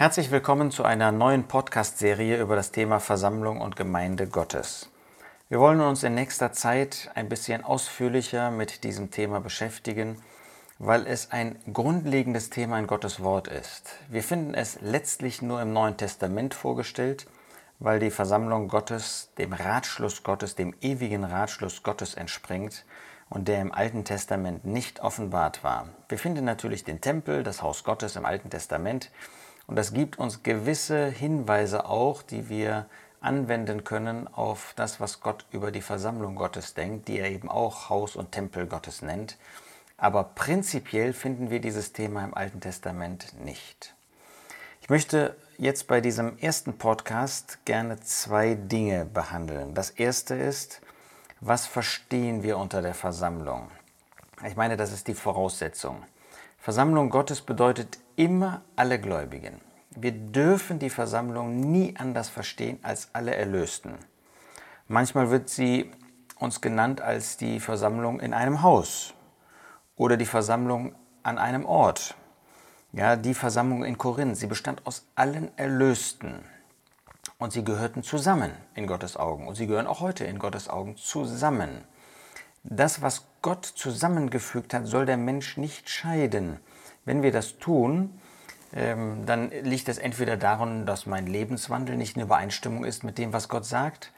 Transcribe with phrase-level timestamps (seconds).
[0.00, 4.88] Herzlich willkommen zu einer neuen Podcast-Serie über das Thema Versammlung und Gemeinde Gottes.
[5.50, 10.16] Wir wollen uns in nächster Zeit ein bisschen ausführlicher mit diesem Thema beschäftigen,
[10.78, 13.90] weil es ein grundlegendes Thema in Gottes Wort ist.
[14.08, 17.26] Wir finden es letztlich nur im Neuen Testament vorgestellt,
[17.78, 22.86] weil die Versammlung Gottes dem Ratschluss Gottes, dem ewigen Ratschluss Gottes entspringt
[23.28, 25.90] und der im Alten Testament nicht offenbart war.
[26.08, 29.10] Wir finden natürlich den Tempel, das Haus Gottes im Alten Testament,
[29.70, 32.86] und das gibt uns gewisse Hinweise auch, die wir
[33.20, 37.88] anwenden können auf das, was Gott über die Versammlung Gottes denkt, die er eben auch
[37.88, 39.38] Haus und Tempel Gottes nennt.
[39.96, 43.94] Aber prinzipiell finden wir dieses Thema im Alten Testament nicht.
[44.82, 49.74] Ich möchte jetzt bei diesem ersten Podcast gerne zwei Dinge behandeln.
[49.74, 50.80] Das erste ist,
[51.38, 53.70] was verstehen wir unter der Versammlung?
[54.44, 56.02] Ich meine, das ist die Voraussetzung.
[56.60, 59.62] Versammlung Gottes bedeutet immer alle Gläubigen.
[59.96, 63.94] Wir dürfen die Versammlung nie anders verstehen als alle Erlösten.
[64.86, 65.90] Manchmal wird sie
[66.38, 69.14] uns genannt als die Versammlung in einem Haus
[69.96, 72.14] oder die Versammlung an einem Ort.
[72.92, 76.44] Ja, die Versammlung in Korinth, sie bestand aus allen Erlösten
[77.38, 80.98] und sie gehörten zusammen in Gottes Augen und sie gehören auch heute in Gottes Augen
[80.98, 81.86] zusammen.
[82.62, 86.58] Das, was Gott zusammengefügt hat, soll der Mensch nicht scheiden.
[87.04, 88.20] Wenn wir das tun,
[88.74, 93.32] ähm, dann liegt es entweder daran, dass mein Lebenswandel nicht in Übereinstimmung ist mit dem,
[93.32, 94.12] was Gott sagt,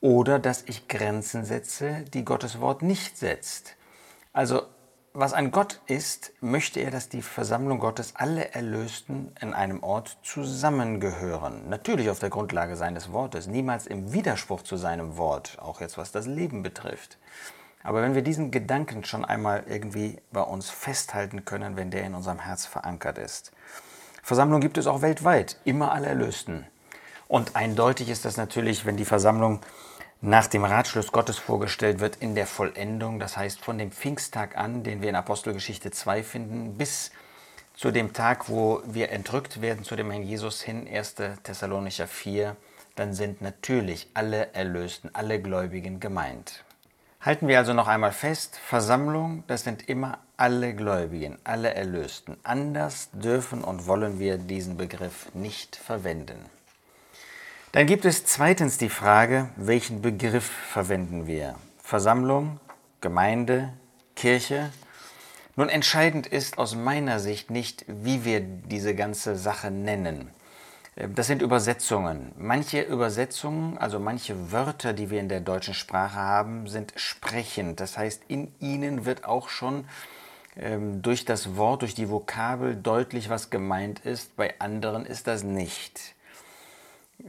[0.00, 3.76] oder dass ich Grenzen setze, die Gottes Wort nicht setzt.
[4.32, 4.62] Also,
[5.14, 10.16] was ein Gott ist, möchte er, dass die Versammlung Gottes, alle Erlösten in einem Ort
[10.22, 11.68] zusammengehören.
[11.68, 16.12] Natürlich auf der Grundlage seines Wortes, niemals im Widerspruch zu seinem Wort, auch jetzt was
[16.12, 17.18] das Leben betrifft.
[17.82, 22.14] Aber wenn wir diesen Gedanken schon einmal irgendwie bei uns festhalten können, wenn der in
[22.14, 23.52] unserem Herz verankert ist.
[24.22, 26.66] Versammlung gibt es auch weltweit, immer alle Erlösten.
[27.26, 29.60] Und eindeutig ist das natürlich, wenn die Versammlung
[30.20, 34.84] nach dem Ratschluss Gottes vorgestellt wird in der Vollendung, das heißt von dem Pfingsttag an,
[34.84, 37.10] den wir in Apostelgeschichte 2 finden, bis
[37.74, 41.16] zu dem Tag, wo wir entrückt werden zu dem Herrn Jesus hin, 1.
[41.42, 42.56] Thessalonicher 4,
[42.94, 46.64] dann sind natürlich alle Erlösten, alle Gläubigen gemeint.
[47.24, 52.36] Halten wir also noch einmal fest, Versammlung, das sind immer alle Gläubigen, alle Erlösten.
[52.42, 56.44] Anders dürfen und wollen wir diesen Begriff nicht verwenden.
[57.70, 61.54] Dann gibt es zweitens die Frage, welchen Begriff verwenden wir?
[61.80, 62.58] Versammlung,
[63.00, 63.72] Gemeinde,
[64.16, 64.72] Kirche?
[65.54, 70.32] Nun entscheidend ist aus meiner Sicht nicht, wie wir diese ganze Sache nennen.
[70.96, 72.32] Äh, das sind Übersetzungen.
[72.36, 77.80] Manche Übersetzungen, also manche Wörter, die wir in der deutschen Sprache haben, sind sprechend.
[77.80, 79.84] Das heißt, in ihnen wird auch schon
[80.56, 84.36] ähm, durch das Wort, durch die Vokabel deutlich, was gemeint ist.
[84.36, 86.14] Bei anderen ist das nicht.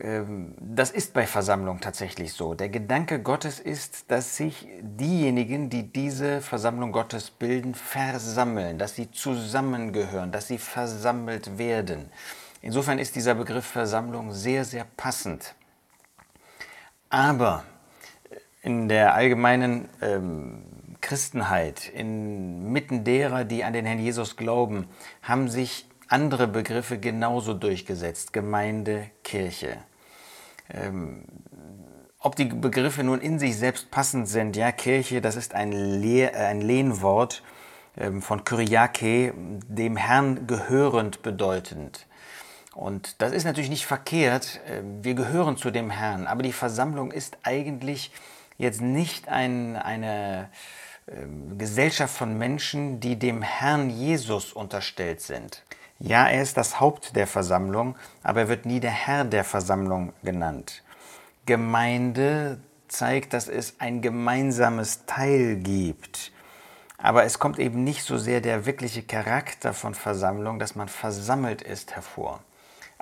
[0.00, 2.54] Ähm, das ist bei Versammlung tatsächlich so.
[2.54, 9.10] Der Gedanke Gottes ist, dass sich diejenigen, die diese Versammlung Gottes bilden, versammeln, dass sie
[9.10, 12.10] zusammengehören, dass sie versammelt werden.
[12.62, 15.54] Insofern ist dieser Begriff Versammlung sehr, sehr passend.
[17.10, 17.64] Aber
[18.62, 20.62] in der allgemeinen ähm,
[21.00, 24.86] Christenheit, inmitten derer, die an den Herrn Jesus glauben,
[25.22, 28.32] haben sich andere Begriffe genauso durchgesetzt.
[28.32, 29.78] Gemeinde, Kirche.
[30.70, 31.24] Ähm,
[32.20, 36.32] ob die Begriffe nun in sich selbst passend sind, ja, Kirche, das ist ein, Le
[36.32, 37.42] ein Lehnwort
[37.96, 39.34] ähm, von Kyriake,
[39.66, 42.06] dem Herrn gehörend bedeutend.
[42.74, 44.60] Und das ist natürlich nicht verkehrt.
[44.66, 48.12] Ähm, wir gehören zu dem Herrn, aber die Versammlung ist eigentlich
[48.58, 50.48] jetzt nicht ein, eine
[51.06, 51.12] äh,
[51.56, 55.62] Gesellschaft von Menschen, die dem Herrn Jesus unterstellt sind.
[55.98, 60.12] Ja, er ist das Haupt der Versammlung, aber er wird nie der Herr der Versammlung
[60.22, 60.82] genannt.
[61.46, 62.58] Gemeinde
[62.88, 66.32] zeigt, dass es ein gemeinsames Teil gibt.
[66.98, 71.62] Aber es kommt eben nicht so sehr der wirkliche Charakter von Versammlung, dass man versammelt
[71.62, 72.40] ist, hervor.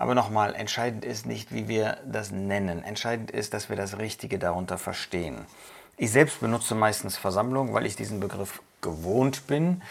[0.00, 2.82] Aber nochmal, entscheidend ist nicht, wie wir das nennen.
[2.82, 5.44] Entscheidend ist, dass wir das Richtige darunter verstehen.
[5.98, 9.82] Ich selbst benutze meistens Versammlung, weil ich diesen Begriff gewohnt bin,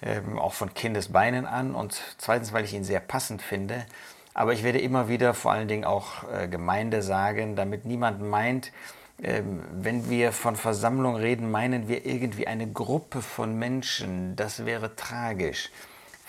[0.00, 1.74] ähm, auch von Kindesbeinen an.
[1.74, 3.84] Und zweitens, weil ich ihn sehr passend finde.
[4.32, 8.72] Aber ich werde immer wieder vor allen Dingen auch äh, Gemeinde sagen, damit niemand meint,
[9.22, 14.36] ähm, wenn wir von Versammlung reden, meinen wir irgendwie eine Gruppe von Menschen.
[14.36, 15.68] Das wäre tragisch.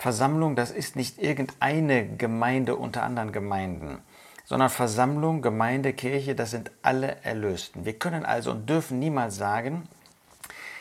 [0.02, 4.02] Versammlung, das ist nicht irgendeine Gemeinde unter anderen Gemeinden,
[4.44, 7.84] sondern Versammlung, Gemeinde, Kirche, das sind alle Erlösten.
[7.84, 9.88] Wir können also und dürfen niemals sagen,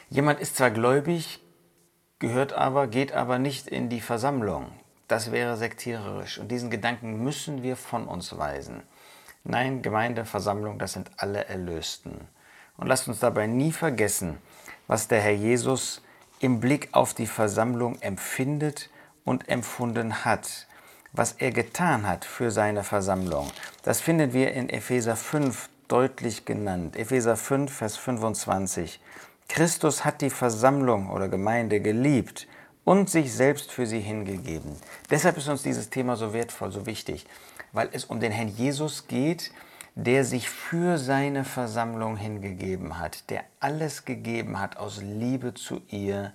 [0.09, 1.39] jemand ist zwar gläubig,
[2.17, 4.71] gehört aber, geht aber nicht in die Versammlung.
[5.07, 8.81] das wäre sektiererisch und diesen Gedanken müssen wir von uns weisen.
[9.43, 12.27] Nein, Gemeinde, Versammlung, das sind alle Erlösten.
[12.75, 14.39] Und lasst uns dabei nie vergessen,
[14.87, 16.01] was der Herr Jesus
[16.39, 18.89] im Blick auf die Versammlung empfindet
[19.25, 20.67] und empfunden hat,
[21.13, 23.51] was er getan hat für seine Versammlung.
[23.83, 26.95] Das finden wir in Epheser 5 deutlich genannt.
[26.95, 28.99] Epheser 5, Vers 25.
[29.49, 32.47] Christus hat die Versammlung oder Gemeinde geliebt
[32.85, 34.77] und sich selbst für sie hingegeben.
[35.09, 37.25] Deshalb ist uns dieses Thema so wertvoll, so wichtig,
[37.73, 39.51] weil es um den Herrn Jesus geht,
[39.95, 46.31] der sich für seine Versammlung hingegeben hat, der alles gegeben hat aus Liebe zu ihr,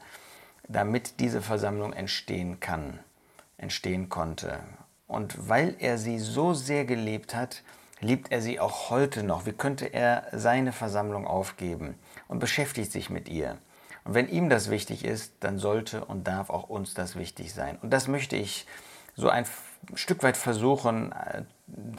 [0.69, 2.99] damit diese Versammlung entstehen kann,
[3.57, 4.61] entstehen konnte.
[5.07, 7.63] Und weil er sie so sehr geliebt hat,
[8.01, 9.47] liebt er sie auch heute noch.
[9.47, 11.95] Wie könnte er seine Versammlung aufgeben
[12.29, 13.59] und beschäftigt sich mit ihr?
[14.05, 17.79] Und wenn ihm das wichtig ist, dann sollte und darf auch uns das wichtig sein.
[17.83, 18.67] Und das möchte ich
[19.17, 19.47] so ein
[19.95, 21.43] Stück weit versuchen äh,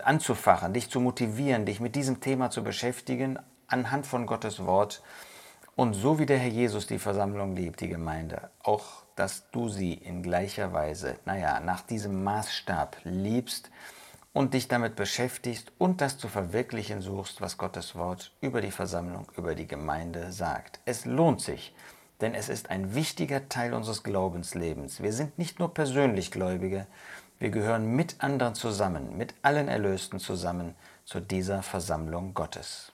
[0.04, 5.02] anzufachen, dich zu motivieren, dich mit diesem Thema zu beschäftigen, anhand von Gottes Wort.
[5.78, 9.94] Und so wie der Herr Jesus die Versammlung liebt, die Gemeinde, auch dass du sie
[9.94, 13.70] in gleicher Weise, naja, nach diesem Maßstab liebst
[14.34, 19.32] und dich damit beschäftigst und das zu verwirklichen suchst, was Gottes Wort über die Versammlung,
[19.38, 20.80] über die Gemeinde sagt.
[20.86, 21.76] Es lohnt sich,
[22.22, 25.04] denn es ist ein wichtiger Teil unseres Glaubenslebens.
[25.04, 26.88] Wir sind nicht nur persönlich Gläubige,
[27.38, 30.74] wir gehören mit anderen zusammen, mit allen Erlösten zusammen
[31.06, 32.94] zu dieser Versammlung Gottes.